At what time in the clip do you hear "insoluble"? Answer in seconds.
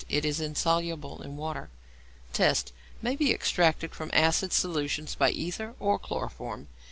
0.41-1.21